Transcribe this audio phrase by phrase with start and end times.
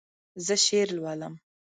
[0.45, 1.33] زه شعر لولم.